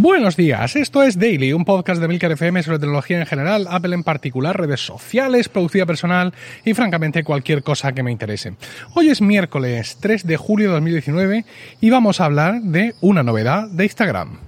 [0.00, 3.96] Buenos días, esto es Daily, un podcast de Milcar FM sobre tecnología en general, Apple
[3.96, 6.32] en particular, redes sociales, productividad personal
[6.64, 8.54] y francamente cualquier cosa que me interese.
[8.94, 11.44] Hoy es miércoles 3 de julio de 2019
[11.80, 14.38] y vamos a hablar de una novedad de Instagram.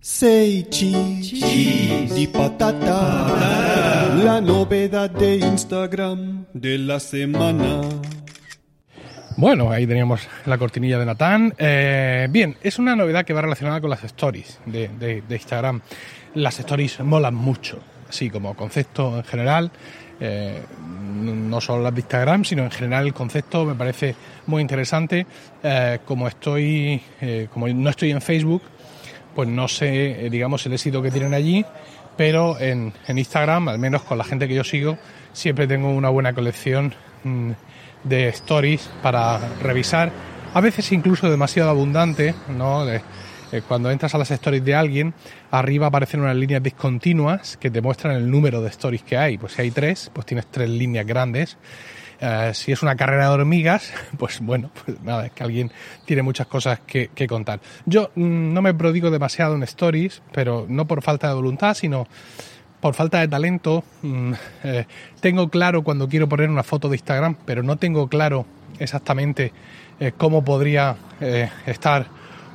[0.00, 7.82] Say cheese, patata, la novedad de Instagram de la semana.
[9.36, 11.54] Bueno, ahí teníamos la cortinilla de Natán.
[11.58, 15.80] Eh, bien, es una novedad que va relacionada con las stories de, Instagram.
[16.34, 19.72] Las stories molan mucho, así como concepto en general.
[20.20, 24.14] Eh, no solo las de Instagram, sino en general el concepto me parece
[24.46, 25.26] muy interesante.
[25.64, 27.02] Eh, como estoy,
[27.52, 28.62] como no estoy en Facebook,
[29.34, 31.64] pues no sé, digamos, el éxito que tienen allí,
[32.16, 34.96] pero en, en Instagram, al menos con la gente que yo sigo,
[35.32, 36.94] siempre tengo una buena colección.
[37.24, 37.50] Mm,
[38.04, 40.12] de stories para revisar,
[40.52, 42.88] a veces incluso demasiado abundante, ¿no?
[42.88, 43.02] Eh,
[43.68, 45.14] cuando entras a las stories de alguien,
[45.50, 49.38] arriba aparecen unas líneas discontinuas que te muestran el número de stories que hay.
[49.38, 51.56] Pues si hay tres, pues tienes tres líneas grandes.
[52.20, 55.70] Eh, si es una carrera de hormigas, pues bueno, pues nada, es que alguien
[56.04, 57.60] tiene muchas cosas que, contar.
[57.86, 62.06] Yo mm, no me prodigo demasiado en stories, pero no por falta de voluntad, sino
[62.84, 64.32] por falta de talento, mm,
[64.64, 64.86] eh,
[65.20, 68.44] tengo claro cuando quiero poner una foto de Instagram, pero no tengo claro
[68.78, 69.54] exactamente
[69.98, 72.08] eh, cómo podría eh, estar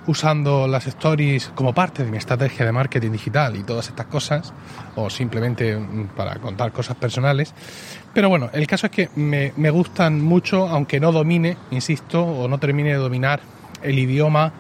[0.06, 4.54] usando las stories como parte de mi estrategia de marketing digital y todas estas cosas,
[4.96, 7.56] o simplemente mm, para contar cosas personales.
[8.14, 12.48] Pero bueno, el caso es que me, me gustan mucho, aunque no domine, insisto, o
[12.48, 13.40] no termine de dominar
[13.82, 14.54] el idioma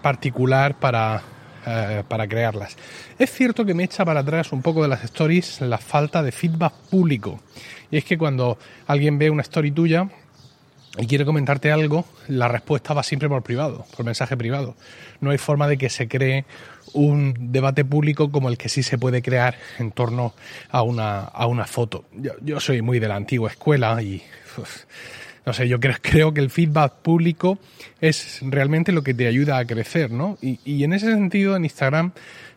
[0.00, 1.22] particular para
[1.66, 2.76] eh, para crearlas.
[3.18, 6.30] Es cierto que me echa para atrás un poco de las stories la falta de
[6.30, 7.40] feedback público.
[7.90, 10.08] Y es que cuando alguien ve una story tuya
[10.98, 14.76] y quiere comentarte algo, la respuesta va siempre por privado, por mensaje privado.
[15.20, 16.44] No hay forma de que se cree
[16.92, 20.34] un debate público como el que sí se puede crear en torno
[20.70, 22.04] a una, a una foto.
[22.42, 24.22] Yo, soy muy de la antigua escuela y
[25.46, 27.58] no sé, yo creo, creo, que el feedback público
[28.00, 30.36] es realmente lo que te ayuda a crecer, ¿no?
[30.42, 32.10] Y, en ese sentido, en Instagram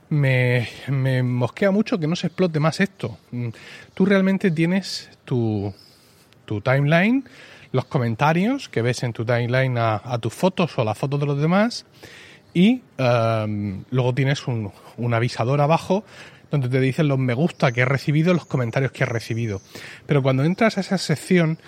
[0.10, 3.20] me, me, mosquea mucho que no se explote más esto.
[3.30, 3.50] Mm,
[3.94, 5.72] tú realmente tienes tu,
[6.46, 7.24] tu timeline,
[7.72, 11.28] los comentarios que ves en tu timeline a, tus fotos o a las fotos de
[11.28, 11.86] los demás,
[12.56, 16.04] y em, luego tienes un, un avisador abajo
[16.50, 19.62] donde te dicen los me gusta que he recibido, los comentarios que he recibido.
[20.08, 21.60] Pero cuando entras a esa sección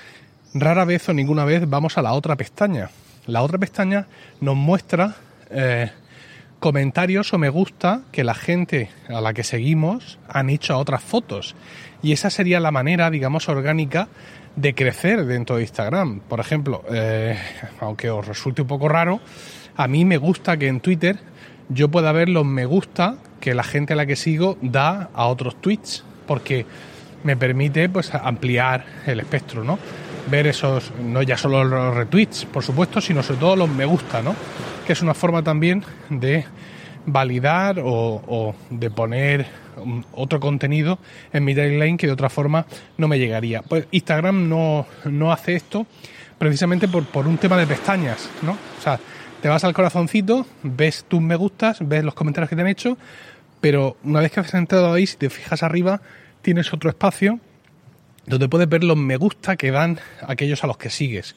[0.53, 2.89] rara vez o ninguna vez vamos a la otra pestaña.
[3.25, 4.07] La otra pestaña
[4.39, 5.15] nos muestra
[5.49, 5.91] eh,
[6.59, 11.01] comentarios o me gusta que la gente a la que seguimos han hecho a otras
[11.01, 11.55] fotos.
[12.01, 14.07] Y esa sería la manera, digamos, orgánica
[14.55, 16.19] de crecer dentro de Instagram.
[16.21, 17.37] Por ejemplo, eh,
[17.79, 19.19] aunque os resulte un poco raro,
[19.75, 21.19] a mí me gusta que en Twitter
[21.69, 25.27] yo pueda ver los me gusta que la gente a la que sigo da a
[25.27, 26.65] otros tweets, porque
[27.23, 29.79] me permite pues ampliar el espectro, ¿no?
[30.29, 34.21] Ver esos, no ya solo los retweets, por supuesto, sino sobre todo los me gusta,
[34.21, 34.35] ¿no?
[34.85, 36.45] Que es una forma también de
[37.05, 39.47] validar o, de poner
[40.13, 40.99] otro contenido
[41.33, 42.65] en mi timeline que de otra forma
[42.97, 43.61] no me llegaría.
[43.61, 45.87] Pues Instagram no, no hace esto
[46.37, 48.51] precisamente por, por un tema de pestañas, ¿no?
[48.51, 48.99] O sea,
[49.41, 52.97] te vas al corazoncito, ves tus me gustas, ves los comentarios que te han hecho,
[53.59, 56.01] pero una vez que has entrado ahí, si te fijas arriba,
[56.41, 57.39] tienes otro espacio
[58.25, 61.35] donde puedes ver los me gusta que dan aquellos a los que sigues.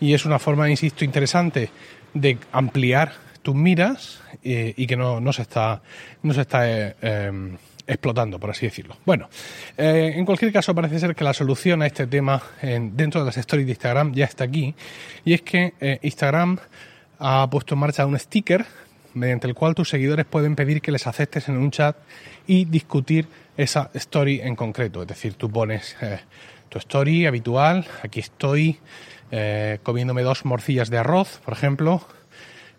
[0.00, 1.70] Y es una forma, insisto, interesante
[2.12, 5.80] de ampliar tus miras eh, y que no, se está,
[6.22, 8.96] no se está eh, em, explotando, por así decirlo.
[9.06, 9.28] Bueno,
[9.76, 13.36] eh, en cualquier caso parece ser que la solución a este tema dentro de las
[13.36, 14.74] stories de Instagram ya está aquí
[15.24, 16.58] y es que Instagram
[17.18, 18.66] ha puesto en marcha un sticker
[19.16, 21.96] mediante el cual tus seguidores pueden pedir que les aceptes en un chat
[22.46, 25.02] y discutir esa story en concreto.
[25.02, 26.20] Es decir, tú pones eh,
[26.68, 28.78] tu story habitual, aquí estoy
[29.30, 32.06] eh, comiéndome dos morcillas de arroz, por ejemplo.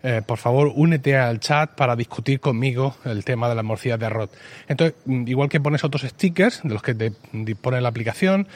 [0.02, 4.06] Eh, por favor, únete al chat para discutir conmigo el tema de las morcillas de
[4.06, 4.30] arroz.
[4.68, 8.46] Entonces, mm, igual que pones otros stickers de los que te dispone la aplicación,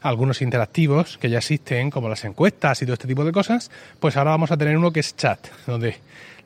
[0.00, 4.16] algunos interactivos que ya existen, como las encuestas y todo este tipo de cosas, pues
[4.16, 5.96] ahora vamos a tener uno que es chat, donde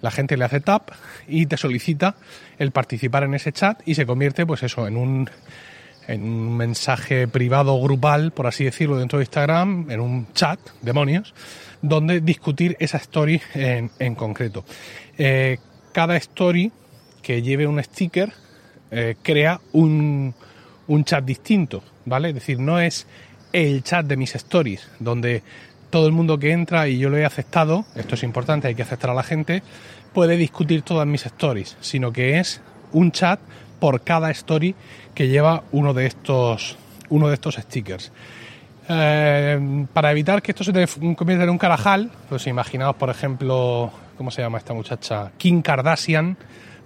[0.00, 0.90] la gente le hace tap
[1.28, 2.16] y te solicita
[2.58, 5.30] el participar en ese chat y se convierte, pues eso, en un,
[6.06, 11.34] en un mensaje privado grupal, por así decirlo, dentro de Instagram, en un chat, demonios,
[11.82, 14.64] donde discutir esa story en, en concreto.
[15.18, 15.58] Eh,
[15.92, 16.72] cada story
[17.22, 18.32] que lleve un sticker
[18.90, 20.34] eh, crea un,
[20.86, 22.28] un chat distinto, ¿vale?
[22.28, 23.06] Es decir, no es
[23.52, 25.42] el chat de mis stories, donde
[25.90, 28.82] todo el mundo que entra y yo lo he aceptado, esto es importante, hay que
[28.82, 29.62] aceptar a la gente,
[30.12, 32.60] puede discutir todas mis stories, sino que es
[32.92, 33.40] un chat
[33.78, 34.74] por cada story
[35.14, 36.76] que lleva uno de estos,
[37.08, 38.12] uno de estos stickers.
[38.88, 43.90] Eh, para evitar que esto se te convierta en un carajal, pues imaginaos, por ejemplo,
[44.16, 45.32] ¿cómo se llama esta muchacha?
[45.38, 46.36] Kim Kardashian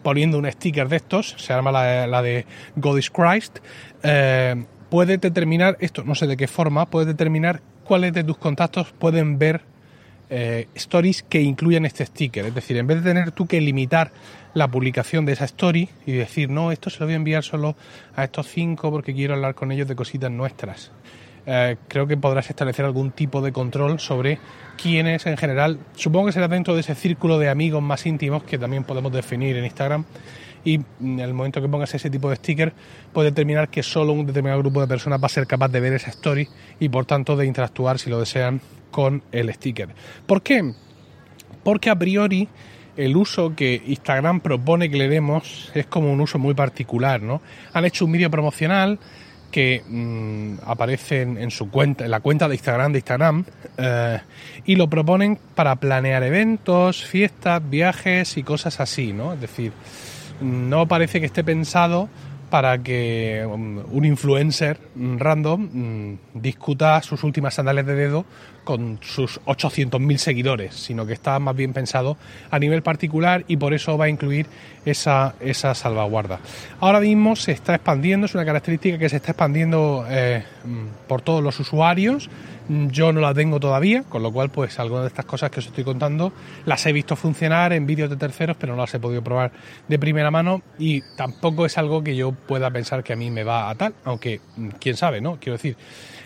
[0.03, 2.47] poniendo un sticker de estos, se llama la, de
[2.77, 3.59] God is Christ,
[4.03, 8.93] eh, puede determinar, esto no sé de qué forma, puede determinar cuáles de tus contactos
[8.99, 9.63] pueden ver
[10.31, 12.47] eh, stories que incluyan este sticker.
[12.47, 14.13] Es decir, en vez de tener tú que limitar
[14.55, 17.77] la publicación de esa story y decir, no, esto se lo voy a enviar solo
[18.15, 20.93] a estos cinco porque quiero hablar con ellos de cositas nuestras.
[21.47, 24.39] Eh, creo que podrás establecer algún tipo de control sobre
[24.81, 28.59] quiénes en general, supongo que será dentro de ese círculo de amigos más íntimos que
[28.59, 30.05] también podemos definir en Instagram
[30.65, 32.75] y en el momento que pongas ese tipo de sticker
[33.13, 35.95] puede determinar que solo un determinado grupo de personas va a ser capaz de ver
[35.95, 36.47] esa story
[36.79, 38.61] y por tanto de interactuar si lo desean
[38.91, 39.89] con el sticker.
[40.27, 40.75] ¿Por qué?
[41.63, 42.49] Porque a priori
[42.97, 47.41] el uso que Instagram propone que le demos es como un uso muy particular, ¿no?
[47.73, 48.99] Han hecho un vídeo promocional
[49.51, 53.45] que mm, aparecen en su cuenta, en la cuenta de Instagram de Instagram,
[53.79, 54.21] eh,
[54.65, 59.33] y lo proponen para planear eventos, fiestas, viajes y cosas así, ¿no?
[59.33, 59.73] Es decir,
[60.41, 62.09] no parece que esté pensado
[62.51, 68.25] para que um, un influencer random mm, discuta sus últimas sandalias de dedo
[68.65, 72.17] con sus 800.000 seguidores, sino que está más bien pensado
[72.51, 74.47] a nivel particular y por eso va a incluir
[74.85, 76.41] esa, esa salvaguarda.
[76.81, 81.23] Ahora mismo se está expandiendo, es una característica que se está expandiendo eh, mm, por
[81.23, 82.29] todos los usuarios.
[82.71, 85.67] Yo no la tengo todavía, con lo cual pues algunas de estas cosas que os
[85.67, 86.33] estoy contando
[86.67, 89.51] las he visto funcionar en vídeos de terceros, pero no las he podido probar
[89.89, 93.43] de primera mano y tampoco es algo que yo pueda pensar que a mí me
[93.43, 95.41] va a tal, aunque mm, quién sabe, ¿no?
[95.41, 95.77] Quiero decir,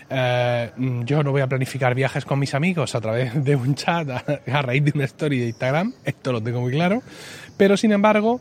[0.07, 4.07] eh, yo no voy a planificar viajes con mis amigos a través de un chat
[4.07, 7.01] a, raíz de una story de Instagram, esto lo tengo muy claro,
[7.57, 8.39] pero sin embargo,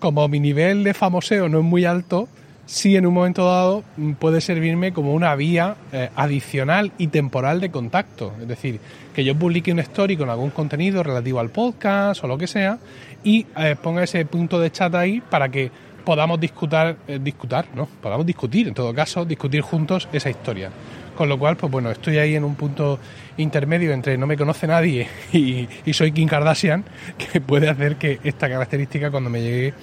[0.00, 2.28] como mi nivel de famoseo no es muy alto,
[2.66, 3.84] sí en un momento dado
[4.18, 8.34] puede servirme como una vía eh, adicional y temporal de contacto.
[8.40, 8.80] Es decir,
[9.14, 12.78] que yo publique una story con algún contenido relativo al podcast o lo que sea
[13.24, 15.70] y eh, ponga ese punto de chat ahí para que
[16.06, 17.86] podamos discutir, discutir, ¿no?
[18.00, 20.70] Podamos discutir, en todo caso, discutir juntos esa historia.
[21.16, 22.98] Con lo cual, pues bueno, estoy ahí en un punto
[23.38, 26.84] intermedio entre no me conoce nadie y, soy Kim Kardashian,
[27.32, 29.74] que puede hacer que esta característica cuando me llegue,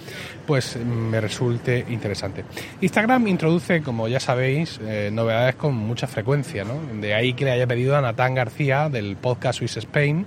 [0.46, 2.46] pues me resulte interesante.
[2.80, 6.80] Instagram introduce, como ya sabéis, eh, novedades con mucha frecuencia, ¿no?
[7.02, 10.25] De ahí que le haya pedido a Natán García del podcast Swiss Spain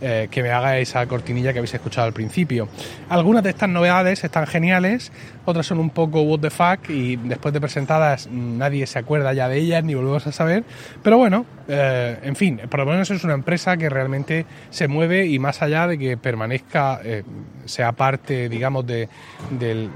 [0.00, 2.68] eh, que me haga esa cortinilla que habéis escuchado al principio.
[3.08, 5.12] Algunas de estas novedades están geniales,
[5.44, 9.48] otras son un poco what the fuck y después de presentadas nadie se acuerda ya
[9.48, 10.64] de ellas ni volvemos a saber.
[11.02, 15.26] Pero bueno, eh, en fin, por lo menos es una empresa que realmente se mueve
[15.26, 17.22] y más allá de que permanezca, eh,
[17.64, 19.08] sea parte, digamos, de,
[19.50, 19.90] del,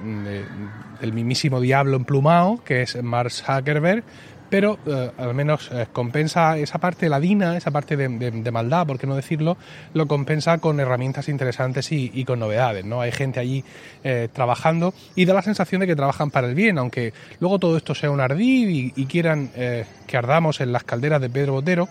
[1.13, 4.05] mismísimo diablo emplumado, que es Mark Zuckerberg,
[4.51, 9.07] pero eh, al menos eh, compensa esa parte ladina, esa parte de, maldad, por qué
[9.07, 9.57] no decirlo,
[9.95, 13.01] lo compensa con herramientas interesantes y, con novedades, ¿no?
[13.01, 13.65] Hay gente allí
[14.05, 17.77] eh, trabajando y da la sensación de que trabajan para el bien, aunque luego todo
[17.77, 19.51] esto sea un ardid y, quieran
[20.07, 21.89] que ardamos en las calderas de Pedro Botero,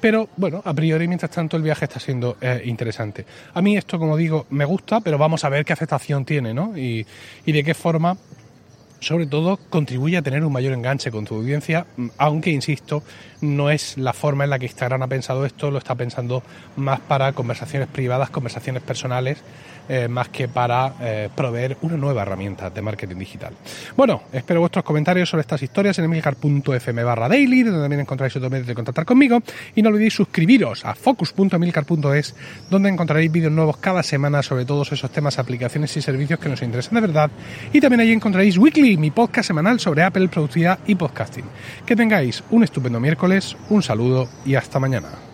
[0.00, 3.26] pero bueno, a priori, mientras tanto, el viaje está siendo interesante.
[3.52, 6.76] A mí esto, como digo, me gusta, pero vamos a ver qué aceptación tiene, ¿no?
[6.78, 7.04] Y,
[7.44, 8.16] y de qué forma
[9.02, 11.86] sobre todo contribuye a tener un mayor enganche con tu audiencia,
[12.18, 13.02] aunque, insisto,
[13.40, 16.42] no es la forma en la que Instagram ha pensado esto, lo está pensando
[16.76, 19.42] más para conversaciones privadas, conversaciones personales,
[19.88, 23.52] eh, más que para eh, proveer una nueva herramienta de marketing digital.
[23.96, 28.50] Bueno, espero vuestros comentarios sobre estas historias en emilcar.fm barra daily, donde también encontraréis otros
[28.50, 29.42] medios de contactar conmigo,
[29.74, 32.36] y no olvidéis suscribiros a focus.emilcar.es,
[32.70, 36.62] donde encontraréis vídeos nuevos cada semana sobre todos esos temas, aplicaciones y servicios que nos
[36.62, 37.30] interesan de verdad,
[37.72, 41.44] y también allí encontraréis Weekly, mi podcast semanal sobre Apple, productividad y podcasting.
[41.86, 45.31] Que tengáis un estupendo miércoles, un saludo y hasta mañana.